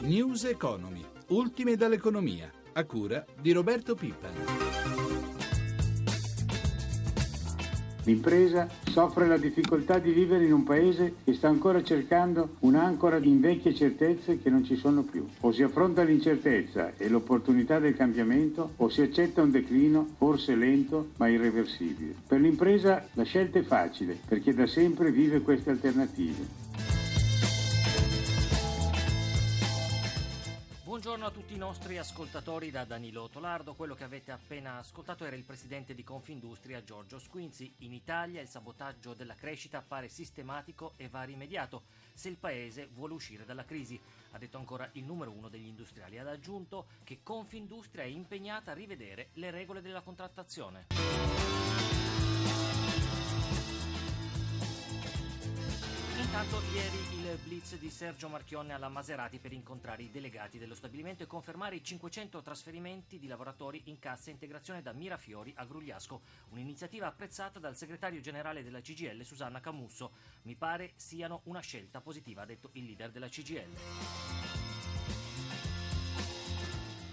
[0.00, 4.28] News Economy, ultime dall'economia, a cura di Roberto Pippa.
[8.04, 13.40] L'impresa soffre la difficoltà di vivere in un paese che sta ancora cercando un'ancora in
[13.40, 15.26] vecchie certezze che non ci sono più.
[15.40, 21.08] O si affronta l'incertezza e l'opportunità del cambiamento o si accetta un declino forse lento
[21.16, 22.14] ma irreversibile.
[22.26, 26.97] Per l'impresa la scelta è facile perché da sempre vive queste alternative.
[31.18, 33.74] Buongiorno a tutti i nostri ascoltatori da Danilo Tolardo.
[33.74, 37.74] Quello che avete appena ascoltato era il presidente di Confindustria Giorgio Squinzi.
[37.78, 41.82] In Italia il sabotaggio della crescita appare sistematico e va rimediato
[42.14, 44.00] se il paese vuole uscire dalla crisi.
[44.30, 46.20] Ha detto ancora il numero uno degli industriali.
[46.20, 50.86] Ha aggiunto che Confindustria è impegnata a rivedere le regole della contrattazione.
[56.20, 61.22] Intanto ieri il blitz di Sergio Marchionne alla Maserati per incontrare i delegati dello stabilimento
[61.22, 67.06] e confermare i 500 trasferimenti di lavoratori in cassa integrazione da Mirafiori a Grugliasco, un'iniziativa
[67.06, 70.10] apprezzata dal segretario generale della CGL Susanna Camusso.
[70.42, 73.76] Mi pare siano una scelta positiva, ha detto il leader della CGL.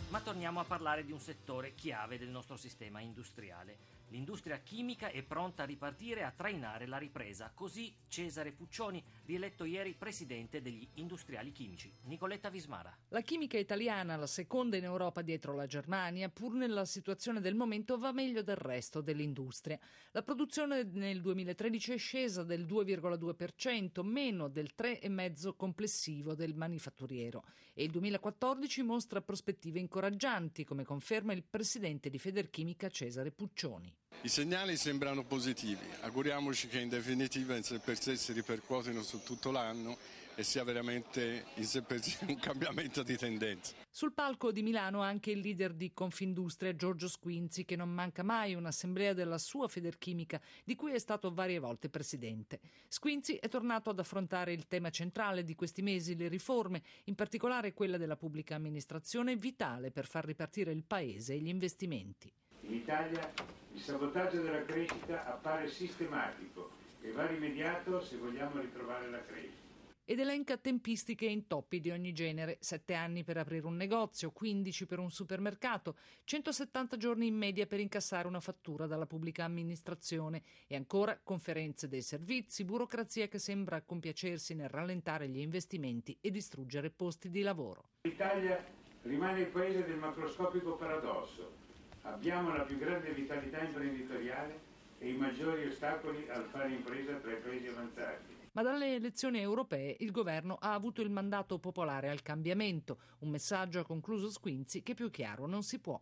[0.09, 3.94] Ma torniamo a parlare di un settore chiave del nostro sistema industriale.
[4.09, 7.51] L'industria chimica è pronta a ripartire e a trainare la ripresa.
[7.53, 11.93] Così Cesare Puccioni, rieletto ieri presidente degli industriali chimici.
[12.03, 12.95] Nicoletta Vismara.
[13.09, 17.97] La chimica italiana, la seconda in Europa dietro la Germania, pur nella situazione del momento,
[17.97, 19.79] va meglio del resto dell'industria.
[20.11, 27.43] La produzione nel 2013 è scesa del 2,2%, meno del 3,5% complessivo del manifatturiero.
[27.73, 33.93] E il 2014 mostra prospettive incoraggianti come conferma il presidente di Federchimica Cesare Puccioni.
[34.21, 39.21] I segnali sembrano positivi, auguriamoci che in definitiva in sé per sé si ripercuotino su
[39.23, 39.97] tutto l'anno
[40.35, 43.73] e sia veramente in sé per sé un cambiamento di tendenza.
[43.89, 48.53] Sul palco di Milano anche il leader di Confindustria Giorgio Squinzi che non manca mai
[48.53, 52.59] un'assemblea della sua Federchimica di cui è stato varie volte presidente.
[52.89, 57.73] Squinzi è tornato ad affrontare il tema centrale di questi mesi, le riforme, in particolare
[57.73, 62.29] quella della pubblica amministrazione, vitale per far ripartire il paese e gli investimenti.
[62.67, 63.31] In Italia
[63.73, 66.71] il sabotaggio della crescita appare sistematico
[67.01, 69.63] e va rimediato se vogliamo ritrovare la crescita.
[70.03, 74.85] Ed elenca tempistiche e intoppi di ogni genere, 7 anni per aprire un negozio, 15
[74.87, 80.41] per un supermercato, 170 giorni in media per incassare una fattura dalla pubblica amministrazione.
[80.67, 86.89] E ancora conferenze dei servizi, burocrazia che sembra compiacersi nel rallentare gli investimenti e distruggere
[86.89, 87.89] posti di lavoro.
[88.01, 88.63] L'Italia
[89.03, 91.64] rimane il paese del macroscopico paradosso
[92.05, 94.59] Abbiamo la più grande vitalità imprenditoriale
[94.99, 98.33] e i maggiori ostacoli al fare impresa tra i paesi avanzati.
[98.51, 103.79] Ma dalle elezioni europee il governo ha avuto il mandato popolare al cambiamento, un messaggio
[103.79, 105.99] ha concluso Squinzi che più chiaro non si può.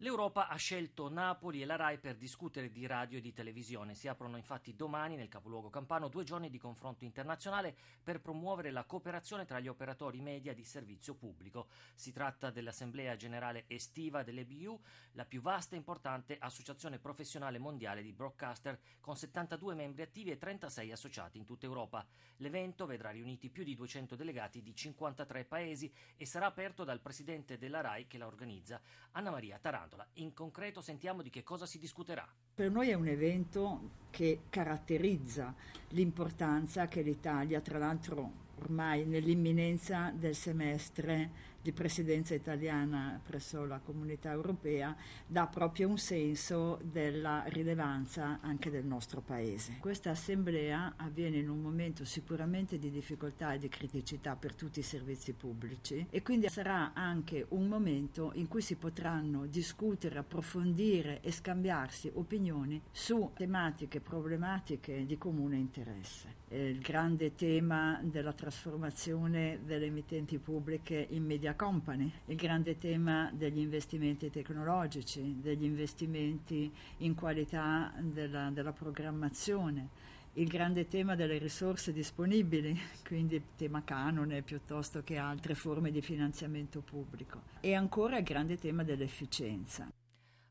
[0.00, 3.96] L'Europa ha scelto Napoli e la RAI per discutere di radio e di televisione.
[3.96, 8.84] Si aprono infatti domani nel capoluogo campano due giorni di confronto internazionale per promuovere la
[8.84, 11.66] cooperazione tra gli operatori media di servizio pubblico.
[11.96, 14.80] Si tratta dell'Assemblea Generale Estiva dell'EBU,
[15.14, 20.38] la più vasta e importante associazione professionale mondiale di broadcaster con 72 membri attivi e
[20.38, 22.06] 36 associati in tutta Europa.
[22.36, 27.58] L'evento vedrà riuniti più di 200 delegati di 53 paesi e sarà aperto dal presidente
[27.58, 28.80] della RAI che la organizza,
[29.10, 29.87] Anna Maria Taranto.
[29.88, 30.06] Tarantola.
[30.14, 32.26] In concreto sentiamo di che cosa si discuterà.
[32.54, 35.54] Per noi è un evento che caratterizza
[35.90, 44.30] l'importanza che l'Italia, tra l'altro ormai nell'imminenza del semestre di presidenza italiana presso la comunità
[44.30, 44.96] europea
[45.26, 49.76] dà proprio un senso della rilevanza anche del nostro paese.
[49.80, 54.82] Questa assemblea avviene in un momento sicuramente di difficoltà e di criticità per tutti i
[54.82, 61.32] servizi pubblici e quindi sarà anche un momento in cui si potranno discutere, approfondire e
[61.32, 66.36] scambiarsi opinioni su tematiche, problematiche di comune interesse.
[66.50, 73.58] Il grande tema della trasformazione delle emittenti pubbliche in media company, il grande tema degli
[73.58, 79.88] investimenti tecnologici, degli investimenti in qualità della, della programmazione,
[80.34, 86.80] il grande tema delle risorse disponibili, quindi tema canone piuttosto che altre forme di finanziamento
[86.80, 89.90] pubblico, e ancora il grande tema dell'efficienza.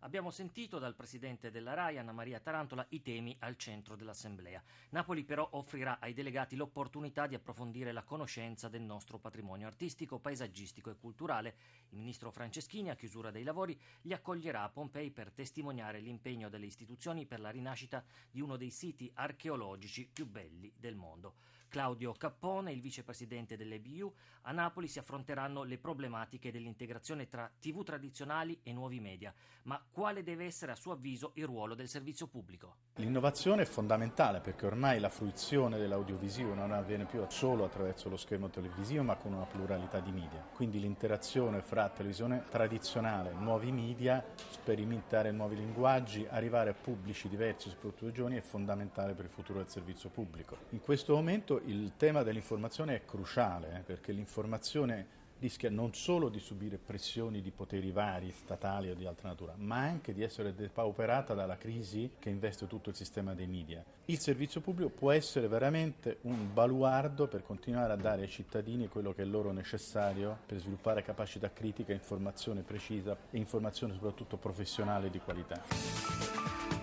[0.07, 4.63] Abbiamo sentito dal presidente della RAI, Anna Maria Tarantola, i temi al centro dell'Assemblea.
[4.91, 10.89] Napoli però offrirà ai delegati l'opportunità di approfondire la conoscenza del nostro patrimonio artistico, paesaggistico
[10.89, 11.55] e culturale.
[11.89, 16.67] Il ministro Franceschini, a chiusura dei lavori, li accoglierà a Pompei per testimoniare l'impegno delle
[16.67, 18.01] istituzioni per la rinascita
[18.31, 21.33] di uno dei siti archeologici più belli del mondo.
[21.67, 24.11] Claudio Cappone, il vicepresidente dell'EBU.
[24.43, 29.33] A Napoli si affronteranno le problematiche dell'integrazione tra TV tradizionali e nuovi media.
[29.63, 32.75] Ma quale deve essere a suo avviso il ruolo del servizio pubblico?
[32.95, 38.49] L'innovazione è fondamentale perché ormai la fruizione dell'audiovisivo non avviene più solo attraverso lo schermo
[38.49, 40.47] televisivo ma con una pluralità di media.
[40.53, 48.11] Quindi l'interazione fra televisione tradizionale nuovi media, sperimentare nuovi linguaggi, arrivare a pubblici diversi, soprattutto
[48.11, 50.57] giovani, è fondamentale per il futuro del servizio pubblico.
[50.69, 56.39] In questo momento il tema dell'informazione è cruciale eh, perché l'informazione rischia non solo di
[56.39, 61.33] subire pressioni di poteri vari, statali o di altra natura, ma anche di essere depauperata
[61.33, 63.83] dalla crisi che investe tutto il sistema dei media.
[64.05, 69.13] Il servizio pubblico può essere veramente un baluardo per continuare a dare ai cittadini quello
[69.13, 75.19] che è loro necessario per sviluppare capacità critica, informazione precisa e informazione soprattutto professionale di
[75.19, 76.76] qualità.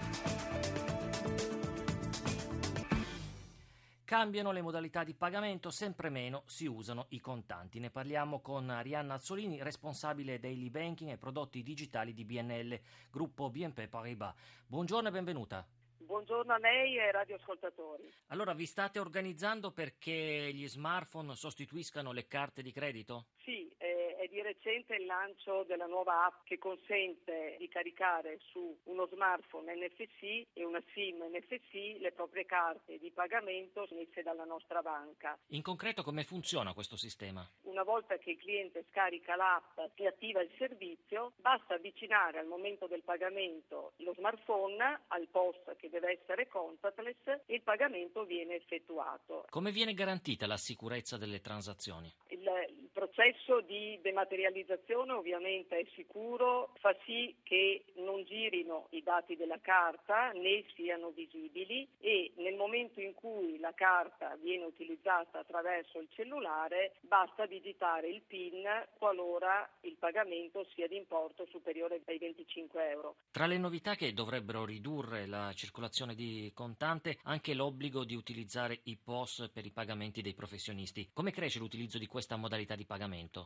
[4.14, 7.81] Cambiano le modalità di pagamento, sempre meno si usano i contanti.
[7.81, 12.78] Ne parliamo con Arianna Azzolini, responsabile daily banking e prodotti digitali di BNL,
[13.11, 14.32] gruppo BNP Paribas.
[14.69, 15.66] Buongiorno e benvenuta.
[15.99, 18.08] Buongiorno a lei e ai radioascoltatori.
[18.28, 23.26] Allora, vi state organizzando perché gli smartphone sostituiscano le carte di credito?
[23.44, 29.06] Sì, è di recente il lancio della nuova app che consente di caricare su uno
[29.06, 35.38] smartphone NFC e una SIM NFC le proprie carte di pagamento emesse dalla nostra banca.
[35.49, 37.46] In concreto come funziona questo sistema?
[37.62, 42.87] Una volta che il cliente scarica l'app e attiva il servizio, basta avvicinare al momento
[42.87, 49.44] del pagamento lo smartphone al post che deve essere contactless e il pagamento viene effettuato.
[49.50, 52.11] Come viene garantita la sicurezza delle transazioni?
[52.29, 59.59] Il processo di dematerializzazione ovviamente è sicuro, fa sì che non girino i dati della
[59.61, 66.09] carta né siano visibili e nel momento in cui la carta viene utilizzata attraverso il
[66.12, 68.65] cellulare basta digitare il PIN
[68.97, 73.17] qualora il pagamento sia di importo superiore ai 25 euro.
[73.31, 78.97] Tra le novità che dovrebbero ridurre la circolazione di contante anche l'obbligo di utilizzare i
[78.97, 81.11] POS per i pagamenti dei professionisti.
[81.12, 82.94] Come cresce l'utilizzo di questa modalità di pagamento?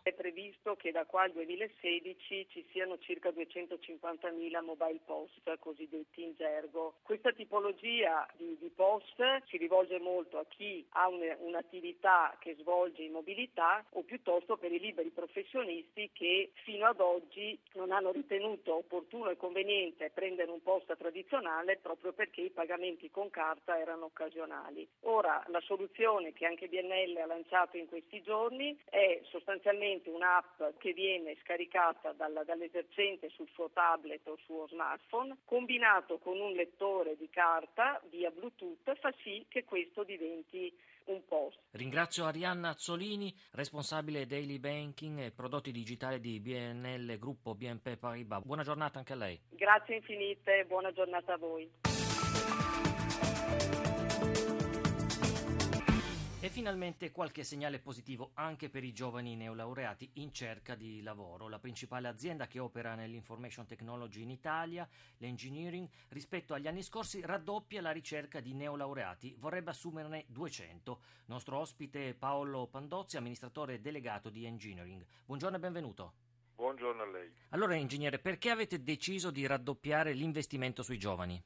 [0.02, 6.34] È previsto che da qua al 2016 ci siano circa 250.000 mobile post, cosiddetti in
[6.36, 6.96] gergo.
[7.02, 9.16] Questa tipologia di, di post
[9.46, 14.72] si rivolge molto a chi ha un, un'attività che svolge in mobilità o piuttosto per
[14.72, 20.62] i liberi professionisti che fino ad oggi non hanno ritenuto opportuno e conveniente prendere un
[20.62, 24.86] post tradizionale proprio perché i pagamenti con carta erano occasionali.
[25.02, 30.92] Ora la soluzione che anche BNL ha lanciato in questi giorni è sostanzialmente un'app che
[30.92, 37.28] viene scaricata dalla, dall'esercente sul suo tablet o suo smartphone, combinato con un lettore di
[37.30, 40.72] carta via Bluetooth, fa sì che questo diventi
[41.06, 41.58] un post.
[41.72, 48.44] Ringrazio Arianna Azzolini, responsabile Daily Banking e prodotti digitali di BNL Gruppo BNP Paribas.
[48.44, 49.40] Buona giornata anche a lei.
[49.50, 51.70] Grazie infinite, buona giornata a voi.
[56.40, 61.48] E finalmente qualche segnale positivo anche per i giovani neolaureati in cerca di lavoro.
[61.48, 67.80] La principale azienda che opera nell'information technology in Italia, l'engineering, rispetto agli anni scorsi raddoppia
[67.80, 71.00] la ricerca di neolaureati, vorrebbe assumerne 200.
[71.24, 75.04] Nostro ospite Paolo Pandozzi, amministratore delegato di engineering.
[75.26, 76.12] Buongiorno e benvenuto.
[76.54, 77.32] Buongiorno a lei.
[77.48, 81.42] Allora, ingegnere, perché avete deciso di raddoppiare l'investimento sui giovani?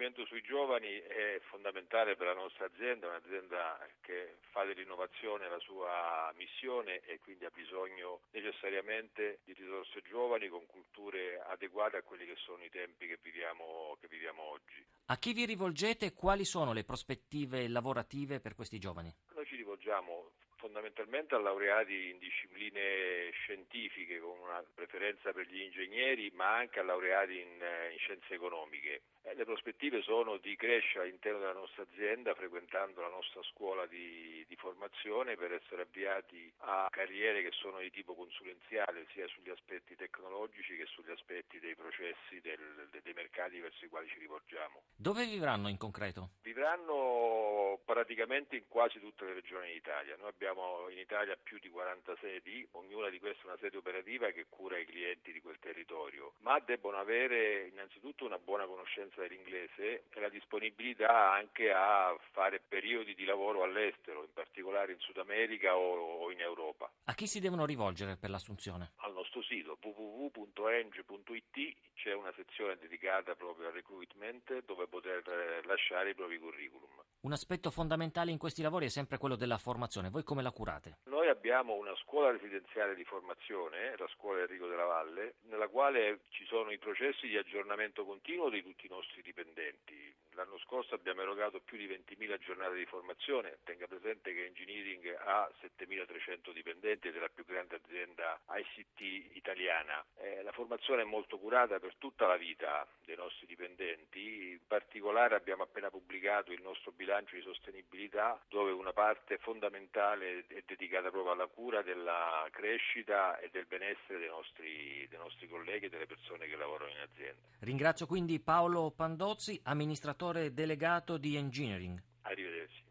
[0.00, 6.32] L'investimento sui giovani è fondamentale per la nostra azienda, un'azienda che fa dell'innovazione la sua
[6.36, 12.36] missione e quindi ha bisogno necessariamente di risorse giovani con culture adeguate a quelli che
[12.36, 14.82] sono i tempi che viviamo, che viviamo oggi.
[15.12, 19.14] A chi vi rivolgete e quali sono le prospettive lavorative per questi giovani?
[19.34, 26.30] Noi ci rivolgiamo fondamentalmente a laureati in discipline scientifiche con una preferenza per gli ingegneri,
[26.32, 27.52] ma anche a laureati in,
[27.92, 29.02] in scienze economiche.
[29.22, 34.44] Eh, le prospettive sono di crescere all'interno della nostra azienda frequentando la nostra scuola di,
[34.48, 39.96] di, formazione per essere avviati a carriere che sono di tipo consulenziale sia sugli aspetti
[39.96, 44.82] tecnologici che sugli aspetti dei processi del, dei mercati verso i quali ci rivolgiamo.
[44.96, 46.30] Dove vivranno in concreto?
[46.42, 50.16] Vivranno praticamente in quasi tutte le regioni d'Italia.
[50.16, 54.30] Noi abbiamo in Italia più di 40 sedi, ognuna di queste è una sede operativa
[54.30, 59.22] che cura i clienti di quel territorio, ma debbono avere innanzitutto una buona conoscenza conoscenza
[59.22, 65.18] dell'inglese e la disponibilità anche a fare periodi di lavoro all'estero, in particolare in Sud
[65.18, 66.90] America o, in Europa.
[67.04, 68.92] A chi si devono rivolgere per l'assunzione?
[68.98, 75.22] Al nostro sito www.eng.it c'è una sezione dedicata proprio al recruitment dove poter
[75.66, 76.88] lasciare i propri curriculum.
[77.20, 80.08] Un aspetto fondamentale in questi lavori è sempre quello della formazione.
[80.08, 80.96] Voi come la curate?
[81.04, 86.46] Noi abbiamo una scuola residenziale di formazione, la scuola Enrico della Valle, nella quale ci
[86.46, 89.99] sono i processi di aggiornamento continuo di tutti i nostri dipendenti.
[90.40, 95.46] L'anno scorso abbiamo erogato più di 20.000 giornate di formazione, tenga presente che Engineering ha
[95.60, 100.02] 7.300 dipendenti ed è la più grande azienda ICT italiana.
[100.16, 105.34] Eh, la formazione è molto curata per tutta la vita dei nostri dipendenti, in particolare
[105.34, 111.32] abbiamo appena pubblicato il nostro bilancio di sostenibilità dove una parte fondamentale è dedicata proprio
[111.32, 116.46] alla cura della crescita e del benessere dei nostri, dei nostri colleghi e delle persone
[116.46, 117.48] che lavorano in azienda.
[117.58, 122.00] Ringrazio quindi Paolo Pandozzi, amministratore delegato di Engineering.
[122.22, 122.89] Arrivederci.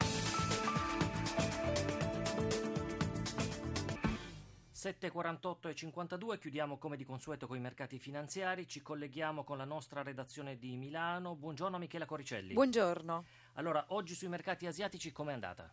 [4.79, 9.65] 7.48 e 52, chiudiamo come di consueto con i mercati finanziari, ci colleghiamo con la
[9.65, 11.35] nostra redazione di Milano.
[11.35, 12.53] Buongiorno Michela Coricelli.
[12.53, 13.25] Buongiorno.
[13.55, 15.69] Allora, oggi sui mercati asiatici com'è andata?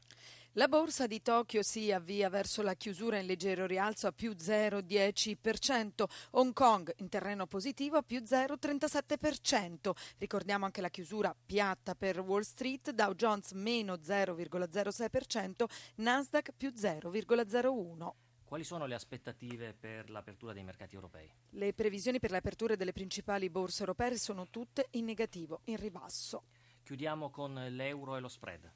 [0.54, 6.04] La borsa di Tokyo si avvia verso la chiusura in leggero rialzo a più 0,10%,
[6.30, 9.92] Hong Kong in terreno positivo a più 0,37%.
[10.18, 18.25] Ricordiamo anche la chiusura piatta per Wall Street, Dow Jones meno 0,06%, Nasdaq più 0,01%.
[18.46, 21.28] Quali sono le aspettative per l'apertura dei mercati europei?
[21.50, 26.44] Le previsioni per l'apertura delle principali borse europee sono tutte in negativo, in ribasso.
[26.84, 28.70] Chiudiamo con l'euro e lo spread.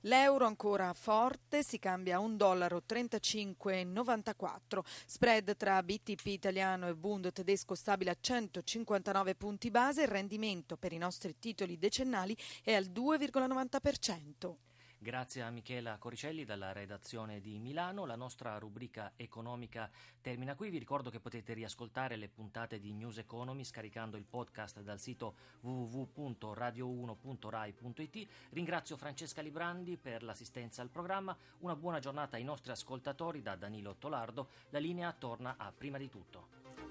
[0.00, 2.82] L'euro ancora forte, si cambia a 1,3594 dollaro
[5.06, 10.02] Spread tra BTP italiano e Bund tedesco stabile a 159 punti base.
[10.02, 14.67] Il rendimento per i nostri titoli decennali è al 2,90%.
[15.00, 18.04] Grazie a Michela Coricelli dalla redazione di Milano.
[18.04, 19.88] La nostra rubrica economica
[20.20, 20.70] termina qui.
[20.70, 25.36] Vi ricordo che potete riascoltare le puntate di News Economy scaricando il podcast dal sito
[25.60, 28.28] www.radio1.rai.it.
[28.50, 31.36] Ringrazio Francesca Librandi per l'assistenza al programma.
[31.58, 34.48] Una buona giornata ai nostri ascoltatori da Danilo Tolardo.
[34.70, 36.87] La linea torna a prima di tutto.